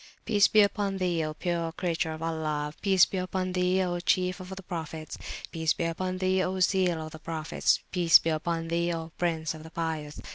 [0.25, 2.73] Peace be upon Thee, O pure Creature of Allah!
[2.81, 5.15] Peace be upon Thee, O Chief of Prophets!
[5.51, 7.81] Peace be upon Thee, O Seal of the Prophets!
[7.91, 10.19] Peace be upon Thee, O Prince of the Pious!